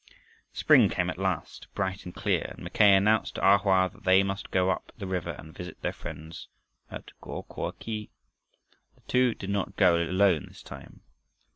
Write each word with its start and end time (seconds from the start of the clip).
Spring 0.51 0.89
came 0.89 1.11
at 1.11 1.19
last, 1.19 1.67
bright 1.75 2.05
and 2.05 2.15
clear, 2.15 2.55
and 2.55 2.63
Mackay 2.63 2.95
announced 2.95 3.35
to 3.35 3.41
A 3.47 3.59
Hoa 3.59 3.87
that 3.87 4.03
they 4.03 4.23
must 4.23 4.49
go 4.49 4.71
up 4.71 4.91
the 4.97 5.05
river 5.05 5.35
and 5.37 5.53
visit 5.55 5.79
their 5.83 5.93
friends 5.93 6.47
at 6.89 7.11
Goko 7.21 7.71
khi. 7.77 8.09
The 8.95 9.01
two 9.01 9.35
did 9.35 9.51
not 9.51 9.75
go 9.75 9.97
alone 10.01 10.45
this 10.47 10.63
time. 10.63 11.01